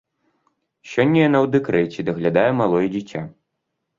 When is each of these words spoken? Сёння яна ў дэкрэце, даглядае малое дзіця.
Сёння 0.93 1.19
яна 1.23 1.39
ў 1.41 1.47
дэкрэце, 1.57 2.07
даглядае 2.09 2.47
малое 2.61 2.83
дзіця. 2.97 3.21